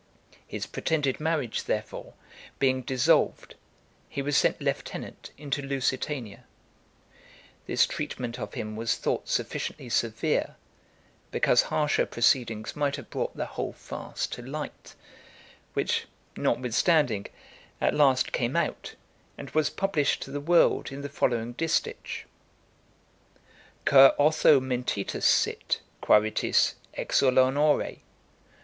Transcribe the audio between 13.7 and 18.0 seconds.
farce to light, which, notwithstanding, at